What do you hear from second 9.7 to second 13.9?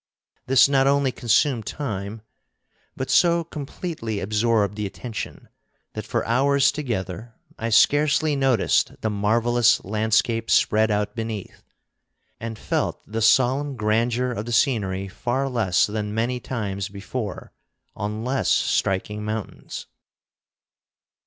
landscape spread out beneath, and felt the solemn